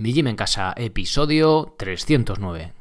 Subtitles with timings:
[0.00, 2.72] Mi Gym en Casa, episodio 309.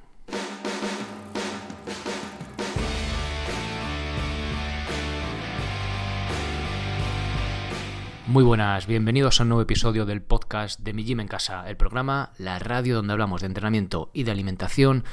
[8.27, 11.75] Muy buenas, bienvenidos a un nuevo episodio del podcast de Mi Gym en Casa, el
[11.75, 15.03] programa, la radio donde hablamos de entrenamiento y de alimentación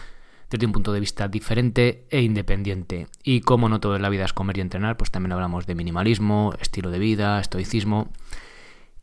[0.48, 3.08] desde un punto de vista diferente e independiente.
[3.24, 5.74] Y como no todo en la vida es comer y entrenar, pues también hablamos de
[5.74, 8.12] minimalismo, estilo de vida, estoicismo.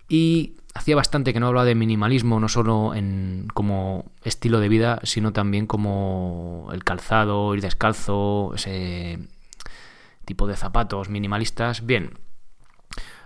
[0.07, 4.99] Y hacía bastante que no hablaba de minimalismo, no solo en, como estilo de vida,
[5.03, 9.19] sino también como el calzado, ir descalzo, ese
[10.25, 11.85] tipo de zapatos minimalistas.
[11.85, 12.13] Bien,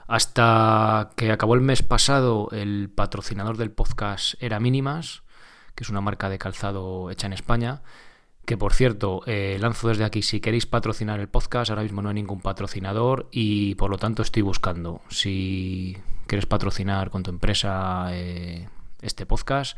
[0.07, 5.23] hasta que acabó el mes pasado, el patrocinador del podcast era Mínimas,
[5.75, 7.81] que es una marca de calzado hecha en España.
[8.45, 12.07] Que por cierto, eh, lanzo desde aquí, si queréis patrocinar el podcast, ahora mismo no
[12.07, 15.01] hay ningún patrocinador y por lo tanto estoy buscando.
[15.09, 15.97] Si
[16.27, 18.67] quieres patrocinar con tu empresa eh,
[19.01, 19.77] este podcast,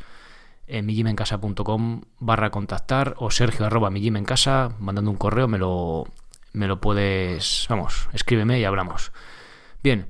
[0.67, 3.91] en millimencasa.com barra contactar o sergio arroba
[4.25, 6.05] casa mandando un correo me lo,
[6.53, 9.11] me lo puedes, vamos, escríbeme y hablamos.
[9.81, 10.07] Bien,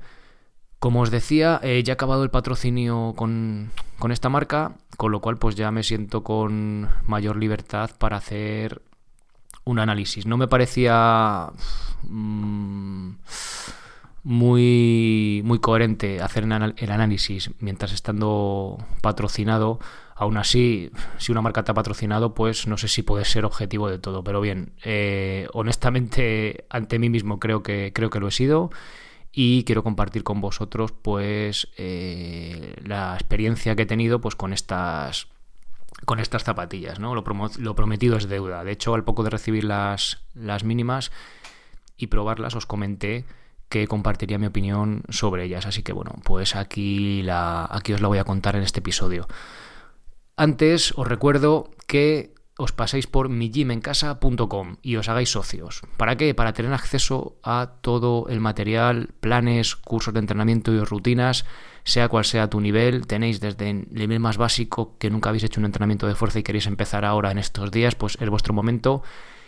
[0.78, 5.20] como os decía, eh, ya he acabado el patrocinio con, con, esta marca, con lo
[5.20, 8.82] cual pues ya me siento con mayor libertad para hacer
[9.64, 10.26] un análisis.
[10.26, 11.50] No me parecía
[12.02, 13.10] mm,
[14.22, 19.78] muy, muy coherente hacer el análisis mientras estando patrocinado.
[20.14, 23.98] Aún así, si una marca ha patrocinado, pues no sé si puede ser objetivo de
[23.98, 24.22] todo.
[24.22, 28.70] Pero bien, eh, honestamente, ante mí mismo creo que, creo que lo he sido
[29.32, 35.28] y quiero compartir con vosotros pues eh, la experiencia que he tenido pues con estas
[36.04, 40.22] con estas zapatillas no lo, prometido es deuda de hecho al poco de recibir las,
[40.34, 41.12] las mínimas
[41.96, 43.24] y probarlas os comenté
[43.70, 48.08] que compartiría mi opinión sobre ellas así que bueno pues aquí la aquí os la
[48.08, 49.26] voy a contar en este episodio
[50.36, 55.80] antes os recuerdo que os paséis por mijimencasa.com y os hagáis socios.
[55.96, 56.34] ¿Para qué?
[56.34, 61.46] Para tener acceso a todo el material, planes, cursos de entrenamiento y rutinas,
[61.84, 63.06] sea cual sea tu nivel.
[63.06, 66.42] Tenéis desde el nivel más básico que nunca habéis hecho un entrenamiento de fuerza y
[66.42, 69.02] queréis empezar ahora en estos días, pues es vuestro momento.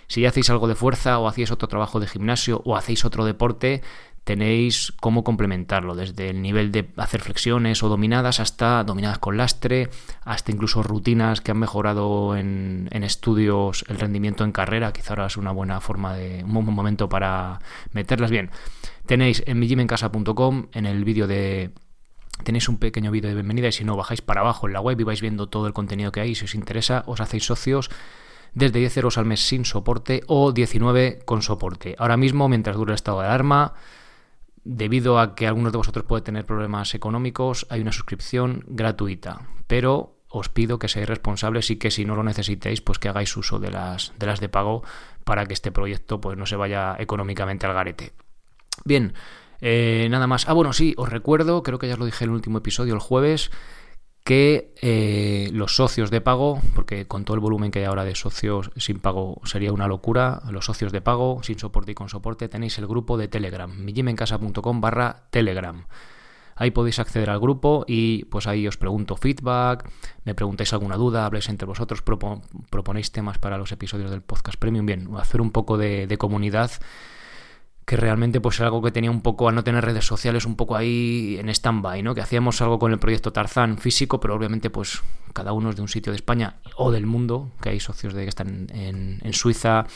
[0.06, 3.27] Si ya hacéis algo de fuerza o hacéis otro trabajo de gimnasio o hacéis otro
[3.27, 3.83] deporte,
[4.25, 9.91] tenéis cómo complementarlo, desde el nivel de hacer flexiones o dominadas hasta dominadas con lastre,
[10.25, 15.37] hasta incluso rutinas que han mejorado en, estudios el rendimiento en carrera, quizá ahora es
[15.37, 17.59] una buena forma de un buen momento para
[17.93, 18.50] meterlas bien.
[19.06, 21.72] Tenéis en mijimencasa.com en el vídeo de
[22.44, 24.99] tenéis un pequeño vídeo de bienvenida y si no bajáis para abajo en la web
[24.99, 27.91] y vais viendo todo el contenido que hay, si os interesa os hacéis socios
[28.54, 31.94] desde 10 euros al mes sin soporte o 19 con soporte.
[31.99, 33.75] Ahora mismo, mientras dure el estado de alarma,
[34.65, 40.17] Debido a que algunos de vosotros pueden tener problemas económicos, hay una suscripción gratuita, pero
[40.28, 43.59] os pido que seáis responsables y que si no lo necesitéis, pues que hagáis uso
[43.59, 44.83] de las de, las de pago
[45.25, 48.12] para que este proyecto pues, no se vaya económicamente al garete.
[48.84, 49.15] Bien,
[49.61, 50.49] eh, nada más.
[50.49, 52.95] Ah, bueno, sí, os recuerdo, creo que ya os lo dije en el último episodio,
[52.95, 53.51] el jueves,
[54.25, 58.15] que eh, los socios de pago, porque con todo el volumen que hay ahora de
[58.15, 62.49] socios sin pago sería una locura, los socios de pago sin soporte y con soporte
[62.49, 65.87] tenéis el grupo de Telegram, mijimencasa.com barra Telegram.
[66.55, 69.91] Ahí podéis acceder al grupo y pues ahí os pregunto feedback,
[70.25, 74.87] me preguntáis alguna duda, habléis entre vosotros, proponéis temas para los episodios del podcast premium,
[74.87, 76.71] bien, hacer un poco de comunidad
[77.84, 80.76] que realmente pues algo que tenía un poco, al no tener redes sociales, un poco
[80.76, 82.15] ahí en stand-by, ¿no?
[82.15, 85.82] Que hacíamos algo con el proyecto Tarzán físico, pero obviamente pues cada uno es de
[85.82, 89.32] un sitio de España o del mundo, que hay socios de que están en, en
[89.32, 89.87] Suiza,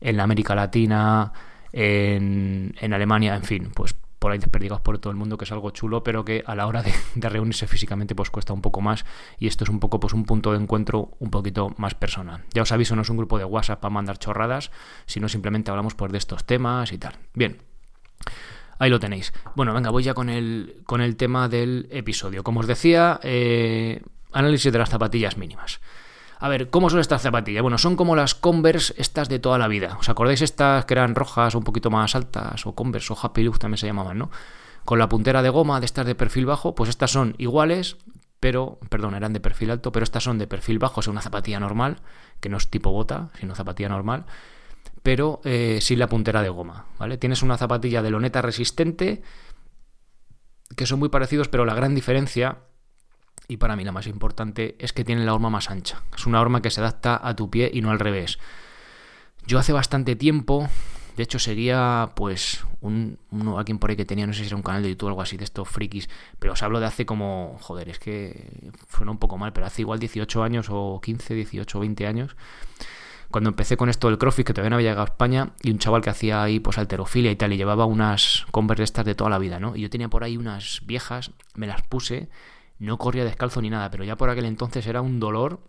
[0.00, 1.32] en América Latina,
[1.72, 5.70] en Alemania, en fin, pues por ahí desperdigados por todo el mundo, que es algo
[5.72, 6.92] chulo, pero que a la hora de,
[7.28, 9.04] reunirse físicamente pues cuesta un poco más
[9.36, 12.44] y esto es un poco pues un punto de encuentro un poquito más personal.
[12.54, 14.70] Ya os aviso, no es un grupo de WhatsApp para mandar chorradas,
[15.06, 17.14] sino simplemente hablamos pues de estos temas y tal.
[17.34, 17.58] Bien.
[18.78, 19.32] Ahí lo tenéis.
[19.56, 22.44] Bueno, venga, voy ya con el, con el tema del episodio.
[22.44, 24.02] Como os decía, eh,
[24.32, 25.80] análisis de las zapatillas mínimas.
[26.42, 27.62] A ver, ¿cómo son estas zapatillas?
[27.62, 29.96] Bueno, son como las Converse estas de toda la vida.
[30.00, 32.66] ¿Os acordáis estas que eran rojas un poquito más altas?
[32.66, 34.28] O Converse o Happy Look también se llamaban, ¿no?
[34.84, 37.96] Con la puntera de goma de estas de perfil bajo, pues estas son iguales,
[38.40, 41.22] pero, perdón, eran de perfil alto, pero estas son de perfil bajo, o sea, una
[41.22, 41.98] zapatilla normal,
[42.40, 44.24] que no es tipo bota, sino zapatilla normal,
[45.04, 47.18] pero eh, sin la puntera de goma, ¿vale?
[47.18, 49.22] Tienes una zapatilla de loneta resistente,
[50.76, 52.58] que son muy parecidos, pero la gran diferencia
[53.48, 56.02] y para mí la más importante es que tiene la horma más ancha.
[56.16, 58.38] Es una horma que se adapta a tu pie y no al revés.
[59.46, 60.68] Yo hace bastante tiempo,
[61.16, 64.56] de hecho, seguía pues un, uno, alguien por ahí que tenía, no sé si era
[64.56, 66.08] un canal de YouTube o algo así de estos frikis,
[66.38, 69.82] pero os hablo de hace como, joder, es que suena un poco mal, pero hace
[69.82, 72.36] igual 18 años o 15, 18, 20 años
[73.32, 75.78] cuando empecé con esto del CrossFit, que todavía no había llegado a España, y un
[75.78, 79.30] chaval que hacía ahí pues alterofilia y tal, y llevaba unas Converse estas de toda
[79.30, 79.74] la vida, ¿no?
[79.74, 82.28] Y yo tenía por ahí unas viejas, me las puse,
[82.86, 85.60] no corría descalzo ni nada, pero ya por aquel entonces era un dolor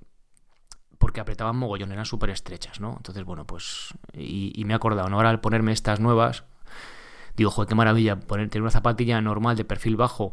[0.98, 2.94] porque apretaban mogollón, eran súper estrechas, ¿no?
[2.96, 3.94] Entonces, bueno, pues.
[4.14, 5.18] Y, me he acordado, ¿no?
[5.18, 6.46] Ahora al ponerme estas nuevas,
[7.36, 10.32] digo, joder, qué maravilla, tener una zapatilla normal de perfil bajo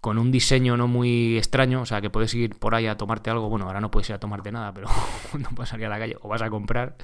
[0.00, 3.30] con un diseño no muy extraño, o sea, que puedes ir por ahí a tomarte
[3.30, 4.86] algo, bueno, ahora no puedes ir a tomarte nada, pero
[5.32, 6.96] cuando puedes salir a la calle o vas a comprar,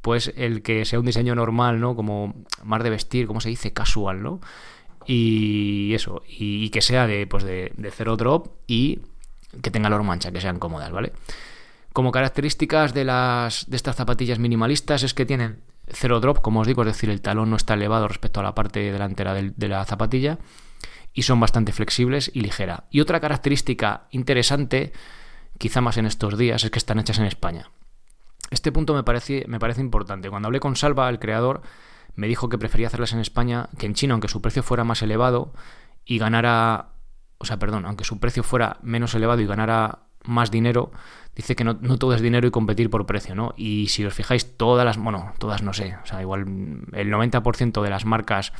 [0.00, 1.94] pues el que sea un diseño normal, ¿no?
[1.94, 2.34] Como
[2.64, 4.40] más de vestir, como se dice, casual, ¿no?
[5.06, 9.00] Y eso, y, que sea de, pues de, de cero drop y
[9.60, 11.12] que tenga la mancha, que sean cómodas, ¿vale?
[11.92, 16.66] Como características de, las, de estas zapatillas minimalistas es que tienen cero drop, como os
[16.66, 19.84] digo, es decir, el talón no está elevado respecto a la parte delantera de la
[19.84, 20.38] zapatilla
[21.12, 22.84] y son bastante flexibles y ligera.
[22.90, 24.92] Y otra característica interesante,
[25.58, 27.70] quizá más en estos días, es que están hechas en España.
[28.50, 30.30] Este punto me parece, me parece importante.
[30.30, 31.62] Cuando hablé con Salva, el creador,
[32.14, 35.02] me dijo que prefería hacerlas en España que en China, aunque su precio fuera más
[35.02, 35.52] elevado
[36.04, 36.90] y ganara,
[37.38, 40.92] o sea, perdón, aunque su precio fuera menos elevado y ganara más dinero,
[41.34, 43.54] dice que no, todo es dinero y competir por precio, ¿no?
[43.56, 46.40] Y si os fijáis, todas las, bueno, todas no sé, o sea, igual
[46.92, 48.52] el 90% de las marcas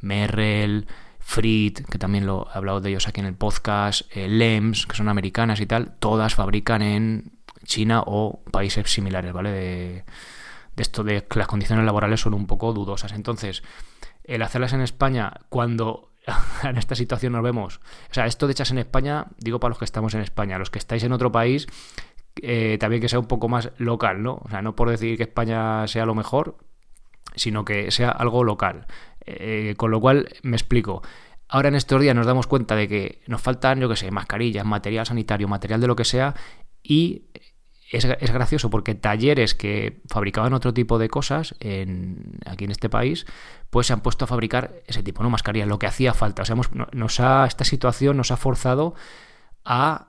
[0.00, 0.86] Merrell,
[1.18, 4.96] Frit, que también lo he hablado de ellos aquí en el podcast, eh, Lems, que
[4.96, 7.32] son americanas y tal, todas fabrican en
[7.64, 9.50] China o países similares, ¿vale?
[9.50, 10.04] De,
[10.76, 13.12] de esto de que las condiciones laborales son un poco dudosas.
[13.12, 13.62] Entonces,
[14.24, 16.10] el hacerlas en España cuando
[16.62, 17.80] en esta situación nos vemos.
[18.10, 20.70] O sea, esto de echas en España, digo para los que estamos en España, los
[20.70, 21.66] que estáis en otro país,
[22.42, 24.40] eh, también que sea un poco más local, ¿no?
[24.44, 26.56] O sea, no por decir que España sea lo mejor,
[27.36, 28.86] sino que sea algo local.
[29.26, 31.02] Eh, con lo cual, me explico.
[31.48, 34.64] Ahora en estos días nos damos cuenta de que nos faltan, yo que sé, mascarillas,
[34.64, 36.34] material sanitario, material de lo que sea,
[36.82, 37.26] y
[37.90, 42.88] es, es, gracioso porque talleres que fabricaban otro tipo de cosas en, aquí en este
[42.88, 43.26] país,
[43.70, 45.30] pues se han puesto a fabricar ese tipo, ¿no?
[45.30, 46.42] Mascarillas, lo que hacía falta.
[46.42, 46.56] O sea,
[46.92, 48.94] nos ha, esta situación nos ha forzado
[49.64, 50.08] a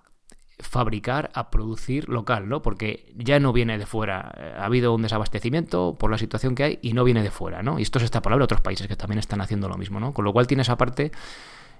[0.59, 2.61] fabricar, a producir local, ¿no?
[2.61, 4.33] Porque ya no viene de fuera.
[4.57, 7.77] Ha habido un desabastecimiento por la situación que hay y no viene de fuera, ¿no?
[7.77, 10.13] Y esto se está por otros países que también están haciendo lo mismo, ¿no?
[10.13, 11.11] Con lo cual tiene esa parte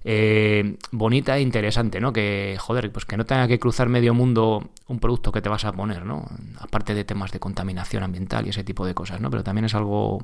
[0.08, 2.14] eh, bonita e interesante, ¿no?
[2.14, 5.66] Que, joder, pues que no tenga que cruzar medio mundo un producto que te vas
[5.66, 6.28] a poner, ¿no?
[6.60, 9.32] Aparte de temas de contaminación ambiental y ese tipo de cosas, ¿no?
[9.32, 10.24] Pero también es algo,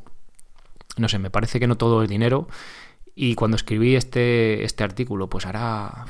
[0.97, 2.47] no sé, me parece que no todo es dinero.
[3.15, 6.05] Y cuando escribí este, este artículo, pues ahora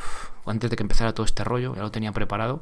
[0.46, 2.62] antes de que empezara todo este rollo, ya lo tenía preparado,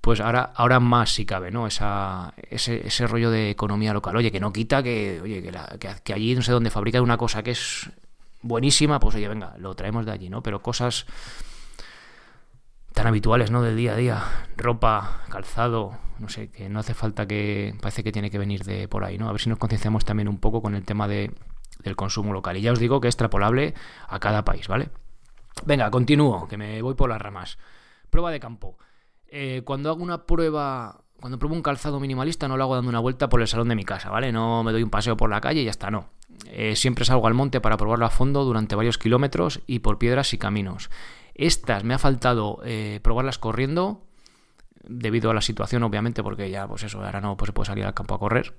[0.00, 1.68] pues ahora, ahora más si cabe, ¿no?
[1.68, 4.16] Esa, ese, ese rollo de economía local.
[4.16, 7.44] Oye, que no quita que, oye, que, que, allí no sé dónde fabrican una cosa
[7.44, 7.88] que es
[8.44, 10.42] buenísima, pues oye, venga, lo traemos de allí, ¿no?
[10.42, 11.06] Pero cosas
[12.92, 13.62] tan habituales, ¿no?
[13.62, 14.22] Del día a día,
[14.56, 18.86] ropa, calzado, no sé, que no hace falta que, parece que tiene que venir de
[18.86, 19.28] por ahí, ¿no?
[19.28, 21.32] A ver si nos concienciamos también un poco con el tema de,
[21.82, 22.56] del consumo local.
[22.56, 23.74] Y ya os digo que es extrapolable
[24.06, 24.90] a cada país, ¿vale?
[25.64, 27.58] Venga, continúo, que me voy por las ramas.
[28.10, 28.76] Prueba de campo.
[29.26, 33.00] Eh, cuando hago una prueba, cuando pruebo un calzado minimalista, no lo hago dando una
[33.00, 34.32] vuelta por el salón de mi casa, ¿vale?
[34.32, 36.10] No me doy un paseo por la calle y ya está, no.
[36.46, 40.32] Eh, siempre salgo al monte para probarlo a fondo durante varios kilómetros y por piedras
[40.34, 40.90] y caminos.
[41.34, 44.02] Estas me ha faltado eh, probarlas corriendo,
[44.86, 47.84] debido a la situación, obviamente, porque ya, pues eso, ahora no pues, se puede salir
[47.84, 48.54] al campo a correr.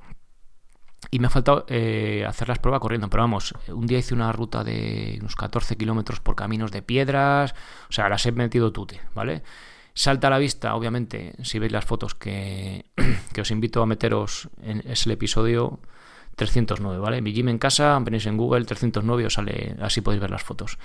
[1.12, 4.32] Y me ha faltado eh, hacer las pruebas corriendo, pero vamos, un día hice una
[4.32, 7.54] ruta de unos 14 kilómetros por caminos de piedras,
[7.90, 9.44] o sea, las he metido tute, ¿vale?
[9.98, 12.86] Salta a la vista, obviamente, si veis las fotos que,
[13.34, 15.80] que os invito a meteros en es el episodio
[16.36, 17.22] 309, ¿vale?
[17.22, 20.78] Mi gym en casa, venís en Google 309 os sale, así podéis ver las fotos.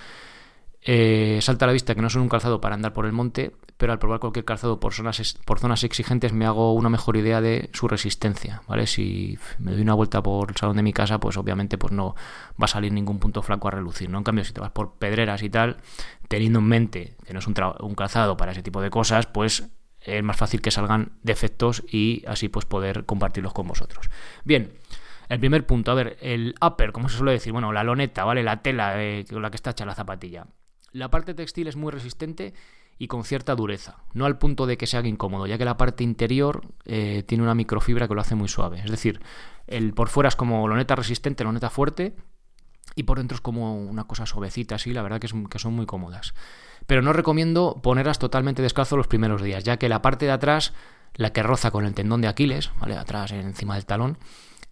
[0.83, 3.53] Eh, salta a la vista que no son un calzado para andar por el monte,
[3.77, 7.41] pero al probar cualquier calzado por zonas, por zonas exigentes me hago una mejor idea
[7.41, 8.87] de su resistencia, ¿vale?
[8.87, 12.15] Si me doy una vuelta por el salón de mi casa, pues obviamente pues no
[12.61, 14.19] va a salir ningún punto flaco a relucir, ¿no?
[14.19, 15.79] En cambio, si te vas por pedreras y tal,
[16.29, 19.69] teniendo en mente que no es un, un calzado para ese tipo de cosas, pues
[20.01, 24.09] es más fácil que salgan defectos y así pues poder compartirlos con vosotros.
[24.45, 24.73] Bien,
[25.29, 28.43] el primer punto, a ver, el upper, como se suele decir, bueno, la loneta, ¿vale?
[28.43, 30.47] La tela eh, con la que está hecha la zapatilla.
[30.93, 32.55] La parte textil es muy resistente
[32.99, 35.77] y con cierta dureza, no al punto de que se haga incómodo, ya que la
[35.77, 38.81] parte interior eh, tiene una microfibra que lo hace muy suave.
[38.85, 39.21] Es decir,
[39.67, 42.15] el por fuera es como loneta resistente, loneta fuerte,
[42.95, 45.87] y por dentro es como una cosa suavecita, así, la verdad que, que son muy
[45.87, 46.35] cómodas.
[46.87, 50.75] Pero no recomiendo ponerlas totalmente descalzo los primeros días, ya que la parte de atrás,
[51.15, 52.97] la que roza con el tendón de Aquiles, ¿vale?
[52.97, 54.19] Atrás, encima del talón,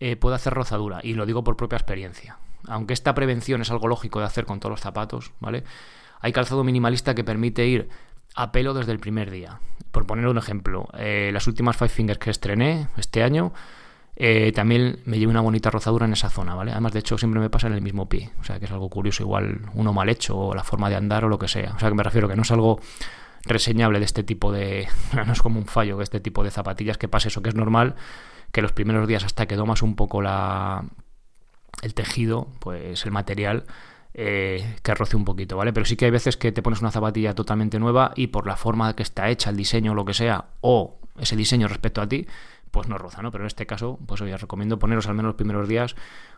[0.01, 2.39] eh, puede hacer rozadura, y lo digo por propia experiencia.
[2.67, 5.65] Aunque esta prevención es algo lógico de hacer con todos los zapatos, ¿vale?
[6.21, 7.89] Hay calzado minimalista que permite ir
[8.35, 9.61] a pelo desde el primer día.
[9.91, 13.53] Por poner un ejemplo, eh, las últimas Five Fingers que estrené este año,
[14.17, 16.73] eh, también me llevé una bonita rozadura en esa zona, ¿vale?
[16.73, 18.31] Además, de hecho, siempre me pasa en el mismo pie.
[18.41, 21.25] O sea, que es algo curioso, igual uno mal hecho, o la forma de andar,
[21.25, 21.73] o lo que sea.
[21.77, 22.81] O sea, que me refiero que no es algo
[23.45, 24.89] reseñable de este tipo de...
[25.27, 27.55] no es como un fallo que este tipo de zapatillas que pase eso, que es
[27.55, 27.95] normal
[28.53, 30.85] que los primeros días hasta que domas un poco la
[31.83, 33.65] el tejido, pues el material,
[34.21, 35.73] eh, que roce un poquito, ¿vale?
[35.73, 38.57] Pero sí que hay veces que te pones una zapatilla totalmente nueva y por la
[38.57, 42.27] forma que está hecha, el diseño, lo que sea, o ese diseño respecto a ti,
[42.73, 43.31] pues no roza, ¿no?
[43.31, 45.95] Pero en este caso, pues hoy os recomiendo poneros al menos los primeros días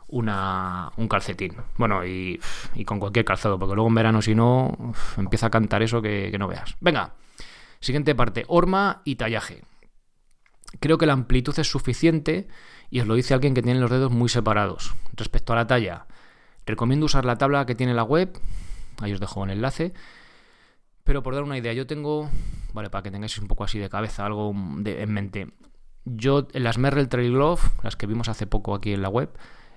[0.08, 1.56] una, un calcetín.
[1.78, 2.38] Bueno, y,
[2.84, 4.76] con cualquier calzado, porque luego en verano, si no,
[5.16, 6.76] empieza a cantar eso que, que no veas.
[6.80, 7.14] Venga,
[7.80, 9.62] siguiente parte, horma y tallaje.
[10.80, 12.46] Creo que la amplitud es suficiente
[12.90, 14.94] y os lo dice alguien que tiene los dedos muy separados.
[15.14, 16.06] Respecto a la talla,
[16.70, 18.38] recomiendo usar la tabla que tiene la web,
[19.00, 19.92] ahí os dejo un enlace,
[21.04, 22.30] pero por dar una idea, yo tengo,
[22.72, 25.48] vale, para que tengáis un poco así de cabeza, algo en mente,
[26.04, 29.30] yo en las Merrell Trail Glove, las que vimos hace poco aquí en la web,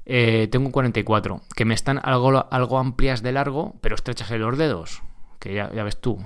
[0.05, 4.41] eh, tengo un 44, que me están algo, algo amplias de largo, pero estrechas en
[4.41, 5.01] los dedos,
[5.39, 6.19] que ya, ves tú,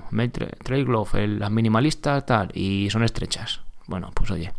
[0.62, 3.62] Trail Glove, las minimalistas, tal, y son estrechas.
[3.86, 4.52] Bueno, pues oye.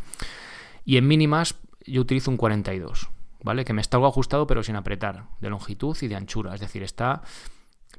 [0.83, 3.09] Y en mínimas yo utilizo un 42,
[3.43, 3.65] ¿vale?
[3.65, 6.83] Que me está algo ajustado pero sin apretar, de longitud y de anchura, es decir,
[6.83, 7.21] está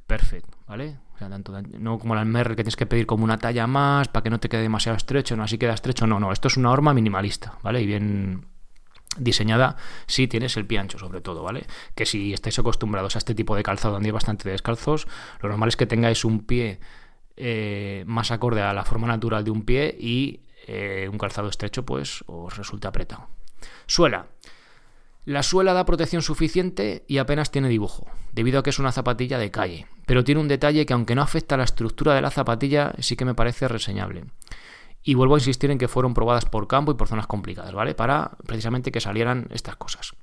[0.07, 0.97] perfecto, ¿vale?
[1.15, 4.07] O sea, tanto, no como la MR que tienes que pedir como una talla más
[4.07, 6.57] para que no te quede demasiado estrecho, no así queda estrecho, no, no, esto es
[6.57, 7.81] una horma minimalista, ¿vale?
[7.81, 8.45] Y bien
[9.17, 9.75] diseñada
[10.07, 11.65] si tienes el pie ancho sobre todo, ¿vale?
[11.95, 15.07] Que si estáis acostumbrados a este tipo de calzado donde hay bastante descalzos,
[15.41, 16.79] lo normal es que tengáis un pie
[17.35, 21.85] eh, más acorde a la forma natural de un pie y eh, un calzado estrecho
[21.85, 23.27] pues os resulta apretado.
[23.85, 24.27] Suela.
[25.23, 29.37] La suela da protección suficiente y apenas tiene dibujo, debido a que es una zapatilla
[29.37, 32.31] de calle, pero tiene un detalle que aunque no afecta a la estructura de la
[32.31, 34.25] zapatilla, sí que me parece reseñable.
[35.03, 37.93] Y vuelvo a insistir en que fueron probadas por campo y por zonas complicadas, ¿vale?
[37.93, 40.13] Para precisamente que salieran estas cosas.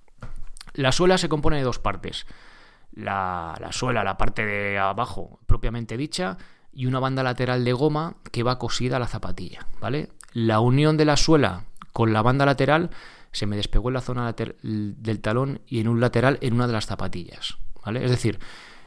[0.75, 2.26] La suela se compone de dos partes.
[2.93, 6.38] La, la suela, la parte de abajo propiamente dicha,
[6.73, 10.11] y una banda lateral de goma que va cosida a la zapatilla, ¿vale?
[10.33, 12.90] La unión de la suela con la banda lateral
[13.38, 16.73] se me despegó en la zona del talón y en un lateral en una de
[16.73, 17.57] las zapatillas.
[17.85, 18.04] ¿vale?
[18.04, 18.40] Es decir,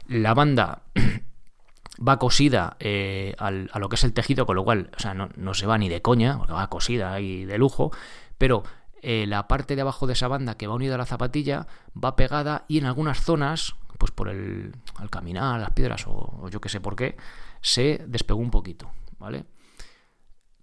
[0.08, 0.82] la banda
[2.08, 5.54] va cosida eh, a lo que es el tejido, con lo cual o sea, no,
[5.54, 7.92] se va ni de coña, porque va cosida y de lujo,
[8.38, 8.64] pero
[9.02, 12.18] eh, la parte de abajo de esa banda que va unida a la zapatilla va
[12.18, 16.60] pegada y en algunas zonas, pues por el al caminar, las piedras o, o yo
[16.60, 17.16] que sé por qué,
[17.62, 19.46] se despegó un poquito, ¿vale?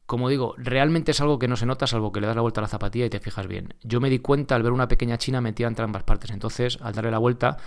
[0.09, 2.63] Como digo, realmente es algo que no se nota salvo que le das la vuelta
[2.63, 3.75] a la zapatilla y te fijas bien.
[3.83, 6.31] Yo me di cuenta al ver una pequeña china metida entre ambas partes.
[6.31, 7.59] Entonces, al darle la vuelta,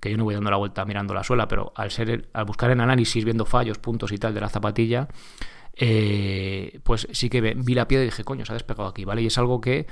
[0.00, 2.70] que yo no voy dando la vuelta mirando la suela, pero al, ser, al buscar
[2.70, 5.08] en análisis, viendo fallos, puntos y tal de la zapatilla,
[5.74, 9.20] eh, pues sí que vi la piedra y dije, coño, se ha despegado aquí, ¿vale?
[9.20, 9.86] Y es algo que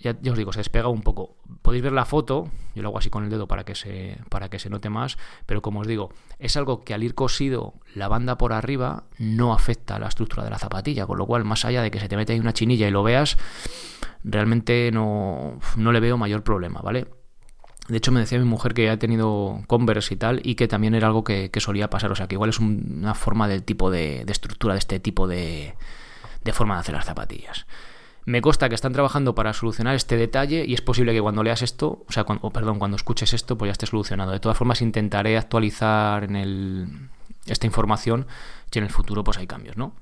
[0.00, 1.36] ya, os digo, se despega un poco.
[1.62, 4.48] Podéis ver la foto, yo lo hago así con el dedo para que, se, para
[4.48, 8.06] que se note más, pero como os digo, es algo que al ir cosido la
[8.06, 11.64] banda por arriba no afecta a la estructura de la zapatilla, con lo cual, más
[11.64, 13.38] allá de que se te mete ahí una chinilla y lo veas,
[14.22, 17.08] realmente no, no le veo mayor problema, ¿vale?
[17.88, 20.94] De hecho, me decía mi mujer que ha tenido Converse y tal, y que también
[20.94, 22.12] era algo que, solía pasar.
[22.12, 25.26] O sea, que igual es una forma del tipo de, de, estructura, de este tipo
[25.26, 25.74] de,
[26.44, 27.66] de forma de hacer las zapatillas.
[28.28, 31.62] Me consta que están trabajando para solucionar este detalle y es posible que cuando leas
[31.62, 34.32] esto, o sea, cuando, perdón, cuando escuches esto, pues ya esté solucionado.
[34.32, 37.08] De todas formas, intentaré actualizar en el,
[37.46, 38.26] esta información
[38.70, 39.94] si en el futuro pues hay cambios, ¿no?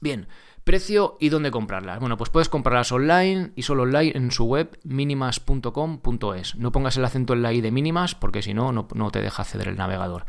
[0.00, 0.26] Bien,
[0.64, 2.00] precio y dónde comprarlas.
[2.00, 6.56] Bueno, pues puedes comprarlas online y solo online en su web minimas.com.es.
[6.56, 9.42] No pongas el acento en la I de mínimas porque si no, no te deja
[9.42, 10.26] acceder el navegador.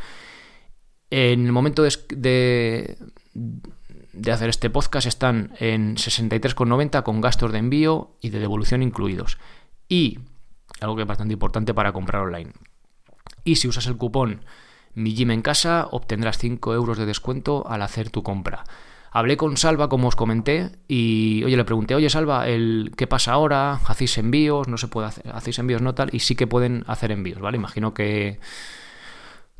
[1.09, 2.95] En el momento de
[4.31, 9.37] hacer este podcast están en 63,90 con gastos de envío y de devolución incluidos.
[9.87, 10.19] Y
[10.79, 12.51] algo que es bastante importante para comprar online.
[13.43, 14.45] Y si usas el cupón
[14.93, 18.63] Mi Gym en casa, obtendrás 5 euros de descuento al hacer tu compra.
[19.13, 23.33] Hablé con Salva, como os comenté, y oye, le pregunté, oye Salva, el, ¿qué pasa
[23.33, 23.73] ahora?
[23.85, 24.69] ¿Hacéis envíos?
[24.69, 25.29] ¿No se puede hacer?
[25.33, 26.09] ¿Hacéis envíos no tal?
[26.13, 27.57] Y sí que pueden hacer envíos, ¿vale?
[27.57, 28.39] Imagino que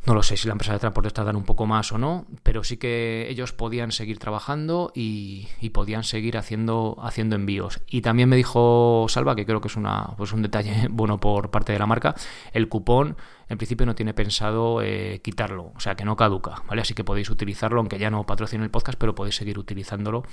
[0.06, 2.64] no lo sé si la empresa de transporte tardan un poco más o no, pero
[2.64, 7.82] sí que ellos podían seguir trabajando y, podían seguir haciendo, haciendo envíos.
[7.88, 11.52] Y también me dijo Salva, que creo que es una, pues un detalle bueno por
[11.52, 12.16] parte de la marca,
[12.52, 13.16] el cupón
[13.48, 16.82] en principio no tiene pensado eh, quitarlo, o sea que no caduca, ¿vale?
[16.82, 20.24] Así que podéis utilizarlo, aunque ya no patrocine el podcast, pero podéis seguir utilizándolo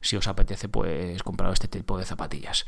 [0.00, 2.66] si os apetece pues comprar este tipo de zapatillas.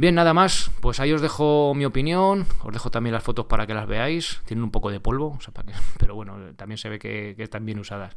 [0.00, 3.66] Bien, nada más, pues ahí os dejo mi opinión, os dejo también las fotos para
[3.66, 5.38] que las veáis, tienen un poco de polvo,
[5.98, 8.16] pero bueno, también se ve que, que están bien usadas.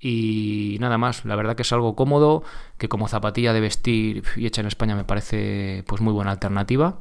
[0.00, 2.44] Y nada más, la verdad que es algo cómodo,
[2.78, 6.96] que como zapatilla de vestir y hecha en España me parece pues muy buena alternativa.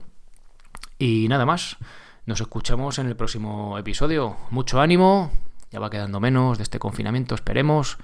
[0.99, 1.77] Y nada más,
[2.25, 4.35] nos escuchamos en el próximo episodio.
[4.49, 5.31] Mucho ánimo,
[5.71, 7.97] ya va quedando menos de este confinamiento, esperemos,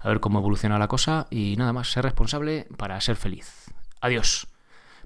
[0.00, 3.66] a ver cómo evoluciona la cosa y nada más, ser responsable para ser feliz.
[4.00, 4.48] Adiós.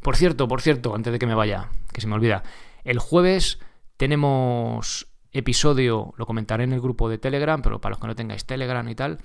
[0.03, 2.43] Por cierto, por cierto, antes de que me vaya, que se me olvida,
[2.85, 3.59] el jueves
[3.97, 8.45] tenemos episodio, lo comentaré en el grupo de Telegram, pero para los que no tengáis
[8.45, 9.19] Telegram y tal,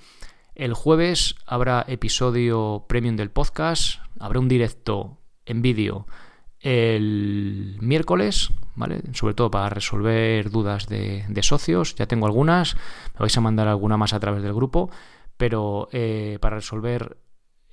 [0.54, 6.06] el jueves habrá episodio premium del podcast, habrá un directo en vídeo
[6.60, 9.02] el miércoles, ¿vale?
[9.12, 12.74] Sobre todo para resolver dudas de, socios, ya tengo algunas,
[13.14, 14.90] me vais a mandar alguna más a través del grupo,
[15.36, 17.18] pero eh, para resolver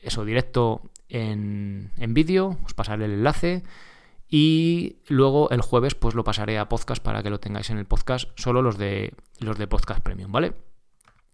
[0.02, 3.64] eso directo en, en vídeo, os pasaré el enlace.
[4.34, 7.86] Y luego el jueves pues lo pasaré a podcast para que lo tengáis en el
[7.86, 10.54] podcast, solo los de los de podcast premium, ¿vale?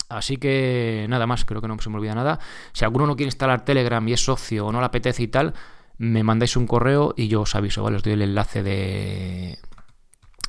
[0.09, 2.39] Así que nada más, creo que no se me olvida nada.
[2.73, 5.53] Si alguno no quiere instalar Telegram y es socio o no le apetece y tal,
[5.97, 7.97] me mandáis un correo y yo os aviso, ¿vale?
[7.97, 9.59] Os doy el enlace de,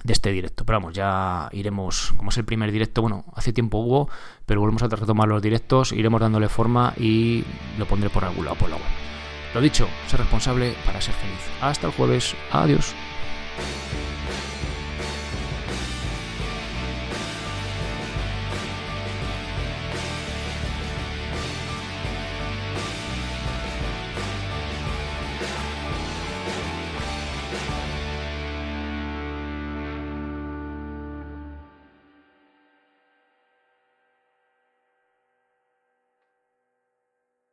[0.05, 0.65] de este directo.
[0.65, 4.09] Pero vamos, ya iremos, como es el primer directo, bueno, hace tiempo hubo,
[4.47, 7.45] pero volvemos a retomar los directos, iremos dándole forma y
[7.79, 8.85] lo pondré por algún lado por la web.
[9.55, 11.41] Lo dicho, ser responsable para ser feliz.
[11.61, 12.35] Hasta el jueves.
[12.53, 12.95] Adiós.